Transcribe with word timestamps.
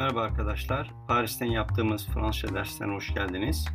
Merhaba 0.00 0.22
arkadaşlar. 0.22 0.90
Paris'ten 1.08 1.46
yaptığımız 1.46 2.06
Fransızca 2.06 2.54
derslerine 2.54 2.94
hoş 2.94 3.14
geldiniz. 3.14 3.68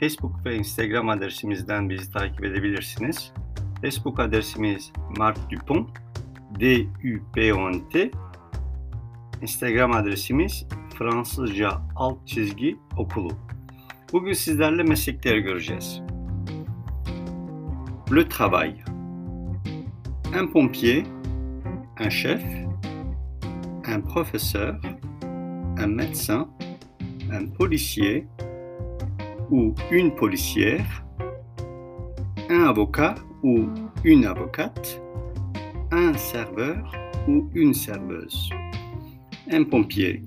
Facebook 0.00 0.44
ve 0.44 0.56
Instagram 0.56 1.08
adresimizden 1.08 1.90
bizi 1.90 2.12
takip 2.12 2.44
edebilirsiniz. 2.44 3.32
Facebook 3.82 4.20
adresimiz 4.20 4.92
Marc 5.18 5.40
Dupont, 5.50 5.88
D-U-P-O-N-T. 6.60 8.10
Instagram 9.42 9.92
adresimiz 9.92 10.66
Fransızca 10.98 11.70
alt 11.96 12.26
çizgi 12.26 12.76
okulu. 12.96 13.30
Bugün 14.12 14.32
sizlerle 14.32 14.82
meslekleri 14.82 15.40
göreceğiz. 15.40 16.00
Le 18.14 18.28
travail. 18.28 18.74
Un 20.40 20.46
pompier, 20.52 21.04
un 22.04 22.08
chef, 22.08 22.42
un 23.96 24.00
professeur, 24.00 24.91
un 25.82 25.88
médecin, 25.88 26.48
un 27.32 27.46
policier 27.46 28.26
ou 29.50 29.74
une 29.90 30.14
policière, 30.14 31.04
un 32.48 32.64
avocat 32.66 33.16
ou 33.42 33.66
une 34.04 34.26
avocate, 34.26 35.02
un 35.90 36.12
serveur 36.14 36.92
ou 37.26 37.50
une 37.54 37.74
serveuse, 37.74 38.50
un 39.50 39.64
pompier. 39.64 40.22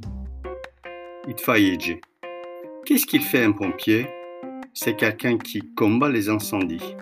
Qu'est-ce 2.86 3.06
qu'il 3.06 3.22
fait 3.22 3.44
un 3.44 3.54
pompier? 3.54 4.08
C'est 4.74 4.98
quelqu'un 4.98 5.38
qui 5.38 5.62
combat 5.74 6.10
les 6.10 6.28
incendies. 6.28 6.96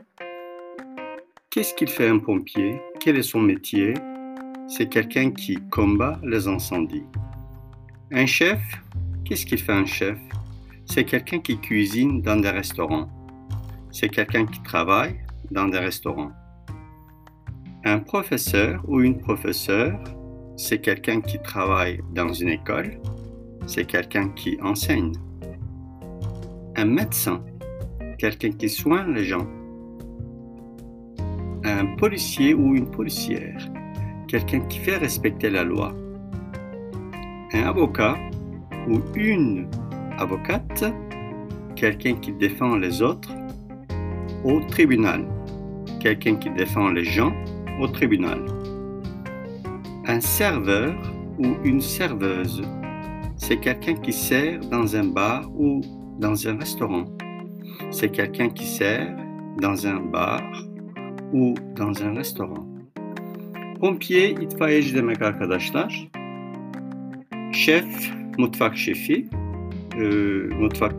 Qu'est-ce 1.50 1.74
qu'il 1.74 1.90
fait 1.90 2.08
un 2.08 2.20
pompier? 2.20 2.80
Quel 3.00 3.18
est 3.18 3.24
son 3.24 3.42
métier? 3.42 3.96
C'est 4.68 4.90
quelqu'un 4.90 5.32
qui 5.32 5.58
combat 5.72 6.20
les 6.24 6.48
incendies. 6.48 7.06
Un 8.16 8.28
chef, 8.28 8.62
qu'est-ce 9.26 9.44
qu'il 9.44 9.58
fait 9.58 9.74
un 9.74 9.88
chef? 9.88 10.20
C'est 10.86 11.04
quelqu'un 11.04 11.40
qui 11.40 11.58
cuisine 11.58 12.22
dans 12.22 12.36
des 12.36 12.52
restaurants. 12.52 13.10
C'est 13.92 14.10
quelqu'un 14.10 14.46
qui 14.46 14.62
travaille 14.62 15.16
dans 15.50 15.68
des 15.68 15.80
restaurants. 15.80 16.32
Un 17.84 17.98
professeur 17.98 18.84
ou 18.88 19.02
une 19.02 19.18
professeure, 19.18 20.00
c'est 20.58 20.78
quelqu'un 20.78 21.22
qui 21.22 21.42
travaille 21.42 22.02
dans 22.14 22.32
une 22.32 22.50
école. 22.50 23.02
C'est 23.66 23.86
quelqu'un 23.86 24.30
qui 24.30 24.60
enseigne. 24.62 25.14
Un 26.76 26.86
médecin, 26.86 27.44
quelqu'un 28.20 28.52
qui 28.52 28.70
soigne 28.70 29.12
les 29.12 29.26
gens. 29.26 29.48
Un 31.64 31.96
policier 31.96 32.54
ou 32.54 32.76
une 32.76 32.92
policière, 32.92 33.58
quelqu'un 34.28 34.60
qui 34.68 34.78
fait 34.78 34.98
respecter 34.98 35.50
la 35.50 35.64
loi 35.64 35.96
un 37.54 37.64
avocat 37.64 38.18
ou 38.88 39.00
une 39.16 39.68
avocate, 40.18 40.84
quelqu'un 41.76 42.16
qui 42.16 42.32
défend 42.34 42.76
les 42.78 43.02
autres 43.02 43.34
au 44.44 44.60
tribunal, 44.62 45.26
quelqu'un 46.00 46.36
qui 46.36 46.50
défend 46.50 46.90
les 46.90 47.04
gens 47.04 47.34
au 47.80 47.88
tribunal. 47.88 48.40
Un 50.08 50.20
serveur 50.20 50.94
ou 51.40 51.56
une 51.64 51.82
serveuse, 51.82 52.62
c'est 53.38 53.58
quelqu'un 53.58 53.96
qui 53.96 54.14
sert 54.14 54.60
dans 54.72 54.96
un 54.96 55.06
bar 55.06 55.50
ou 55.56 55.82
dans 56.20 56.48
un 56.48 56.58
restaurant. 56.58 57.06
C'est 57.92 58.10
quelqu'un 58.10 58.50
qui 58.50 58.66
sert 58.66 59.16
dans 59.62 59.88
un 59.88 60.00
bar 60.00 60.42
ou 61.32 61.54
dans 61.76 62.04
un 62.04 62.14
restaurant. 62.14 62.68
Pompier 63.80 64.36
itfaiyeci 64.42 64.96
demek 64.96 65.22
arkadaşlar. 65.22 66.08
Şef, 67.54 67.86
mutfak 68.38 68.78
şefi, 68.78 69.28
e, 69.96 70.04
mutfak 70.60 70.96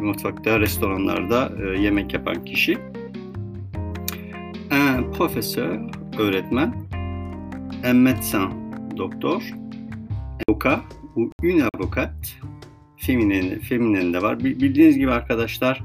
mutfakta, 0.00 0.60
restoranlarda 0.60 1.52
e, 1.62 1.80
yemek 1.80 2.14
yapan 2.14 2.44
kişi. 2.44 2.78
Un 4.72 5.12
professeur, 5.12 5.78
öğretmen. 6.18 6.74
Un 7.84 7.96
médecin, 7.96 8.50
doktor. 8.96 9.42
Avocat 10.48 10.82
ou 11.16 11.30
une 11.42 11.64
avocate, 11.74 12.28
feminen, 12.96 13.58
feminen 13.60 14.12
de 14.12 14.22
var. 14.22 14.40
Bildiğiniz 14.40 14.98
gibi 14.98 15.10
arkadaşlar 15.10 15.84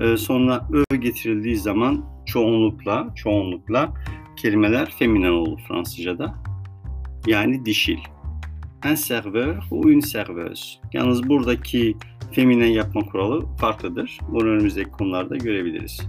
e, 0.00 0.16
sonuna 0.16 0.68
ö 0.72 0.96
getirildiği 0.96 1.56
zaman 1.56 2.04
çoğunlukla, 2.26 3.14
çoğunlukla 3.14 3.94
kelimeler 4.36 4.94
feminen 4.98 5.30
olur 5.30 5.60
Fransızca'da. 5.68 6.34
Yani 7.26 7.64
dişil 7.64 7.98
un 8.84 8.96
serveur 8.96 9.66
ou 9.70 9.88
une 9.88 10.02
serveuse. 10.02 10.80
Yalnız 10.92 11.28
buradaki 11.28 11.96
feminen 12.32 12.66
yapma 12.66 13.00
kuralı 13.00 13.46
farklıdır. 13.56 14.18
Bunu 14.28 14.48
önümüzdeki 14.48 14.90
konularda 14.90 15.36
görebiliriz. 15.36 16.00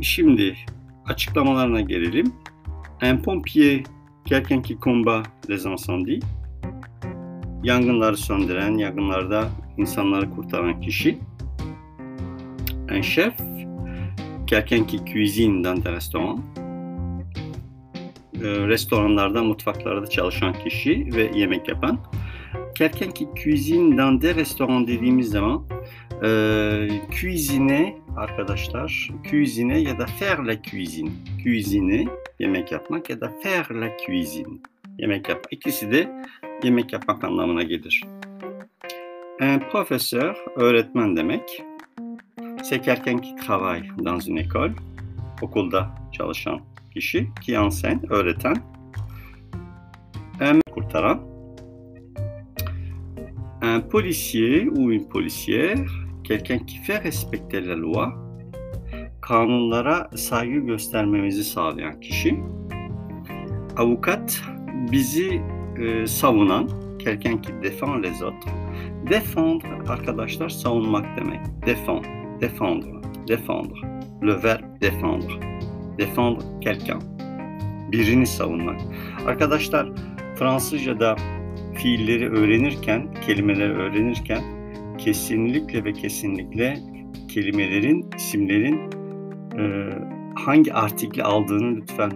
Şimdi 0.00 0.56
açıklamalarına 1.06 1.80
gelelim. 1.80 2.32
Un 3.02 3.16
pompier, 3.16 3.82
quelqu'un 4.24 4.62
qui 4.62 4.78
combat 4.80 5.50
les 5.50 5.64
incendies. 5.64 6.22
Yangınları 7.62 8.16
söndüren, 8.16 8.78
yangınlarda 8.78 9.48
insanları 9.76 10.30
kurtaran 10.30 10.80
kişi. 10.80 11.18
Un 12.90 13.02
chef, 13.02 13.34
quelqu'un 14.46 14.86
qui 14.86 15.04
cuisine 15.12 15.64
dans 15.64 15.84
des 15.84 15.92
restaurants 15.92 16.40
e, 16.58 16.63
restoranlarda, 18.44 19.42
mutfaklarda 19.42 20.06
çalışan 20.06 20.52
kişi 20.52 21.08
ve 21.14 21.30
yemek 21.34 21.68
yapan. 21.68 21.98
Quelqu'un 22.74 23.10
qui 23.10 23.26
cuisine 23.34 23.96
dans 23.96 24.22
des 24.22 24.36
restaurants 24.36 24.88
dediğimiz 24.88 25.28
zaman 25.28 25.62
e, 26.22 26.28
cuisine 27.20 27.98
arkadaşlar, 28.16 29.10
cuisine 29.30 29.78
ya 29.78 29.98
da 29.98 30.06
faire 30.06 30.46
la 30.46 30.62
cuisine. 30.62 31.10
Cuisine 31.44 32.04
yemek 32.38 32.72
yapmak 32.72 33.10
ya 33.10 33.20
da 33.20 33.32
faire 33.42 33.80
la 33.80 33.96
cuisine 34.06 34.58
yemek 34.98 35.28
yapmak. 35.28 35.52
İkisi 35.52 35.92
de 35.92 36.08
yemek 36.62 36.92
yapmak 36.92 37.24
anlamına 37.24 37.62
gelir. 37.62 38.02
Un 39.40 39.58
professeur, 39.72 40.36
öğretmen 40.56 41.16
demek. 41.16 41.62
C'est 42.62 42.80
quelqu'un 42.80 43.18
qui 43.18 43.34
travaille 43.36 43.90
dans 44.04 44.20
une 44.20 44.40
école, 44.40 44.72
okulda 45.42 45.90
çalışan 46.12 46.60
kişi 46.94 47.28
ki 47.40 47.54
enseigne, 47.54 48.00
öğreten, 48.10 48.56
un 50.40 50.60
kurtaran, 50.70 51.20
un 53.62 53.80
policier 53.80 54.66
ou 54.66 54.92
une 54.92 55.08
policière, 55.08 55.88
quelqu'un 56.24 56.58
qui 56.58 56.78
fait 56.78 57.04
respecter 57.04 57.66
la 57.66 57.76
loi, 57.76 58.12
kanunlara 59.22 60.10
saygı 60.16 60.58
göstermemizi 60.58 61.44
sağlayan 61.44 62.00
kişi, 62.00 62.40
avukat, 63.76 64.42
bizi 64.92 65.42
e, 65.78 66.06
savunan, 66.06 66.68
quelqu'un 66.98 67.36
qui 67.42 67.52
défend 67.62 68.02
les 68.02 68.22
autres, 68.22 68.48
défendre 69.10 69.88
arkadaşlar 69.88 70.48
savunmak 70.48 71.16
demek, 71.16 71.40
défend, 71.66 72.02
défendre, 72.40 73.00
défendre, 73.26 73.94
le 74.22 74.42
verbe 74.42 74.80
défendre 74.80 75.53
défendre 75.98 76.60
quelqu'un. 76.60 77.02
Birini 77.92 78.26
savunmak. 78.26 78.80
Arkadaşlar 79.26 79.88
Fransızca'da 80.34 81.16
fiilleri 81.74 82.30
öğrenirken, 82.30 83.14
kelimeleri 83.26 83.72
öğrenirken 83.72 84.42
kesinlikle 84.98 85.84
ve 85.84 85.92
kesinlikle 85.92 86.78
kelimelerin, 87.28 88.06
isimlerin 88.16 88.80
e, 89.58 89.90
hangi 90.34 90.74
artikli 90.74 91.22
aldığını 91.22 91.76
lütfen 91.76 92.10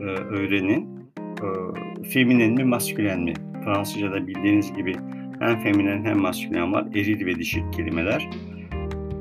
e, 0.00 0.04
öğrenin. 0.04 0.92
E, 1.18 2.08
feminen 2.08 2.52
mi, 2.52 2.64
maskülen 2.64 3.20
mi? 3.20 3.34
Fransızca'da 3.64 4.26
bildiğiniz 4.26 4.72
gibi 4.72 4.96
hem 5.40 5.60
feminen 5.60 6.04
hem 6.04 6.18
maskülen 6.18 6.72
var. 6.72 6.86
Eril 6.94 7.26
ve 7.26 7.34
dişil 7.34 7.72
kelimeler. 7.72 8.28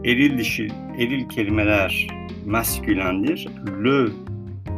Eril 0.05 0.37
dişil, 0.37 0.71
eril 0.97 1.29
kelimeler 1.29 2.07
maskülendir. 2.45 3.47
Le 3.83 4.09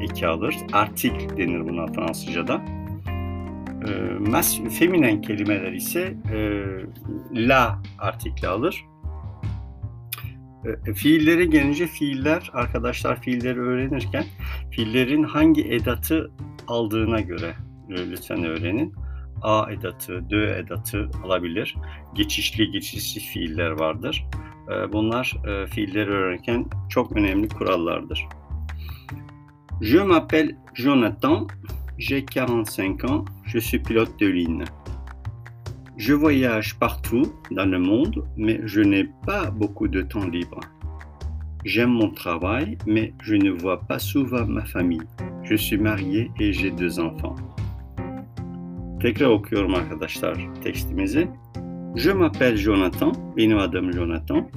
eki 0.02 0.28
alır. 0.28 0.56
Artik 0.74 1.38
denir 1.38 1.60
buna 1.60 1.88
Fransızca'da. 1.88 2.62
E, 3.88 4.14
mas, 4.20 4.60
feminen 4.80 5.22
kelimeler 5.22 5.72
ise 5.72 6.14
e, 6.34 6.64
la 7.32 7.82
artikli 8.00 8.48
alır. 8.48 8.86
E, 10.88 10.94
fiillere 10.94 11.46
gelince 11.46 11.88
fiiller, 11.88 12.50
arkadaşlar 12.54 13.22
fiilleri 13.22 13.60
öğrenirken 13.60 14.26
fiillerin 14.72 15.24
hangi 15.24 15.62
edatı 15.74 16.32
aldığına 16.68 17.20
göre 17.20 17.54
e, 17.90 18.12
lütfen 18.12 18.44
öğrenin. 18.44 18.94
A 19.42 19.72
edatı, 19.72 20.30
dö 20.30 20.56
edatı 20.56 21.10
alabilir. 21.24 21.76
Geçişli 22.16 22.72
geçişsiz 22.72 23.24
fiiller 23.24 23.72
vardır. 23.72 24.26
Bunlar 24.68 25.34
fiilleri 25.70 26.40
önemli 27.16 27.48
kurallardır. 27.48 28.28
Je 29.82 30.04
m'appelle 30.04 30.56
Jonathan, 30.76 31.48
j'ai 31.98 32.26
45 32.26 33.04
ans, 33.04 33.26
je 33.46 33.60
suis 33.60 33.84
pilote 33.84 34.20
de 34.20 34.28
ligne. 34.28 34.64
Je 35.98 36.14
voyage 36.14 36.76
partout 36.80 37.34
dans 37.52 37.72
le 37.72 37.80
monde, 37.80 38.24
mais 38.38 38.62
je 38.66 38.82
n'ai 38.82 39.10
pas 39.26 39.52
beaucoup 39.52 39.88
de 39.88 40.02
temps 40.02 40.28
libre. 40.28 40.60
J'aime 41.66 41.92
mon 41.92 42.12
travail, 42.12 42.78
mais 42.88 43.14
je 43.22 43.36
ne 43.36 43.52
vois 43.52 43.80
pas 43.82 44.00
souvent 44.00 44.46
ma 44.46 44.66
famille. 44.66 45.08
Je 45.44 45.56
suis 45.56 45.78
marié 45.78 46.32
et 46.40 46.54
j'ai 46.54 46.72
deux 46.72 47.00
enfants. 47.00 47.36
Tekrar 49.00 49.30
okuyorum 49.30 49.74
arkadaşlar. 49.74 50.38
Je 51.96 52.10
m'appelle 52.10 52.58
Jonathan, 52.58 53.14
benim 53.38 53.58
adım 53.58 53.94
Jonathan. 53.94 54.50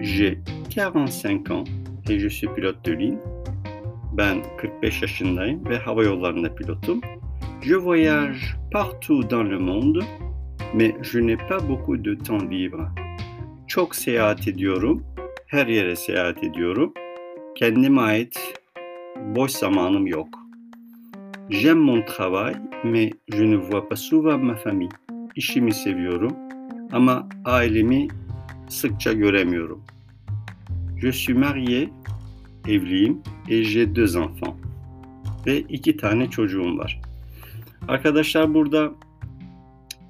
J'ai 0.00 0.38
45 0.74 1.50
ans 1.50 1.64
et 2.08 2.18
je 2.18 2.28
suis 2.28 2.48
pilote 2.48 2.82
de 2.84 2.92
ligne. 2.92 3.18
Ben 4.12 4.42
45 4.58 5.02
yaşındayım 5.02 5.68
ve 5.68 5.78
hava 5.78 6.04
yollarında 6.04 6.54
pilotum. 6.54 7.00
Je 7.62 7.76
voyage 7.76 8.56
partout 8.72 9.30
dans 9.30 9.50
le 9.50 9.58
monde, 9.58 10.04
mais 10.74 10.94
je 11.02 11.20
n'ai 11.20 11.36
pas 11.36 11.68
beaucoup 11.68 12.04
de 12.04 12.14
temps 12.14 12.50
libre. 12.50 12.88
Çok 13.66 13.96
seyahat 13.96 14.48
ediyorum, 14.48 15.04
her 15.46 15.66
yere 15.66 15.96
seyahat 15.96 16.44
ediyorum. 16.44 16.94
Kendime 17.54 18.00
ait 18.00 18.54
boş 19.36 19.50
zamanım 19.50 20.06
yok. 20.06 20.28
J'aime 21.50 21.80
mon 21.80 22.02
travail, 22.02 22.56
mais 22.84 23.10
je 23.28 23.50
ne 23.50 23.56
vois 23.56 23.88
pas 23.88 24.00
souvent 24.00 24.44
ma 24.44 24.56
famille. 24.56 24.96
İşimi 25.36 25.72
seviyorum 25.72 26.48
ama 26.92 27.28
ailemi 27.44 28.08
sıkça 28.68 29.12
göremiyorum. 29.12 29.82
Je 31.02 31.12
suis 31.12 31.36
marié, 31.36 31.88
evliyim 32.68 33.22
et 33.48 33.64
j'ai 33.64 33.94
deux 33.94 34.16
enfants. 34.16 34.56
Ve 35.46 35.60
iki 35.60 35.96
tane 35.96 36.30
çocuğum 36.30 36.78
var. 36.78 37.00
Arkadaşlar 37.88 38.54
burada 38.54 38.90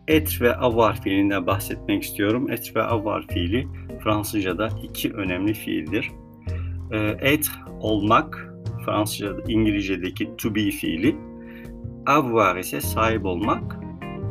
et 0.08 0.40
ve 0.40 0.56
avoir 0.56 1.02
fiilinden 1.02 1.46
bahsetmek 1.46 2.02
istiyorum. 2.02 2.50
Et 2.50 2.76
ve 2.76 2.82
avoir 2.82 3.26
fiili 3.26 3.68
Fransızca'da 4.04 4.68
iki 4.82 5.12
önemli 5.12 5.54
fiildir. 5.54 6.10
Et 7.20 7.50
olmak 7.80 8.54
Fransızca'da 8.84 9.42
İngilizce'deki 9.48 10.36
to 10.38 10.54
be 10.54 10.70
fiili. 10.70 11.16
Avoir 12.06 12.56
ise 12.56 12.80
sahip 12.80 13.24
olmak 13.24 13.76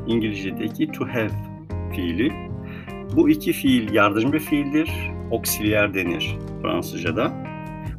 İngilizce'deki 0.08 0.92
to 0.92 1.08
have 1.08 1.32
fiili. 1.96 2.32
Bu 3.16 3.30
iki 3.30 3.54
fiil 3.54 3.94
yardımcı 3.94 4.40
fiildir. 4.40 4.92
Oksiliyer 5.32 5.94
denir 5.94 6.38
Fransızca'da. 6.62 7.48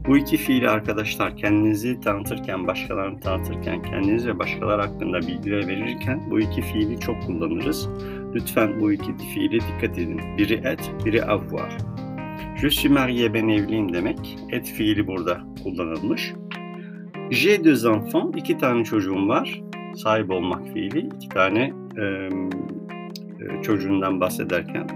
Bu 0.07 0.17
iki 0.17 0.37
fiili 0.37 0.69
arkadaşlar 0.69 1.37
kendinizi 1.37 2.01
tanıtırken, 2.01 2.67
başkalarını 2.67 3.21
tanıtırken, 3.21 3.83
kendiniz 3.83 4.27
ve 4.27 4.39
başkaları 4.39 4.83
hakkında 4.83 5.19
bilgiler 5.19 5.69
verirken 5.69 6.31
bu 6.31 6.41
iki 6.41 6.63
fiili 6.63 7.01
çok 7.01 7.23
kullanırız. 7.23 7.89
Lütfen 8.35 8.81
bu 8.81 8.93
iki 8.93 9.17
fiili 9.35 9.61
dikkat 9.61 9.99
edin. 9.99 10.21
Biri 10.39 10.55
et, 10.55 10.93
biri 11.05 11.25
avoir. 11.25 11.77
Je 12.57 12.71
suis 12.71 12.91
marié, 12.91 13.35
ben 13.35 13.49
evliyim 13.49 13.93
demek. 13.93 14.39
Et 14.53 14.67
fiili 14.67 15.07
burada 15.07 15.41
kullanılmış. 15.63 16.33
J'ai 17.31 17.65
deux 17.65 17.85
enfants, 17.85 18.37
iki 18.37 18.59
tane 18.59 18.85
çocuğum 18.85 19.29
var. 19.29 19.63
Sahip 19.95 20.31
olmak 20.31 20.69
fiili, 20.69 20.99
iki 20.99 21.29
tane 21.29 21.73
e, 22.01 22.29
çocuğundan 23.63 24.21
bahsederken 24.21 24.87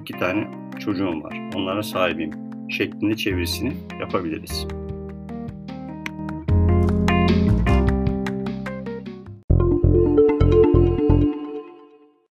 iki 0.00 0.12
tane 0.12 0.48
çocuğum 0.80 1.22
var. 1.22 1.40
Onlara 1.54 1.82
sahibim 1.82 2.30
şeklinde 2.68 3.16
çevirisini 3.16 3.72
yapabiliriz. 4.00 4.66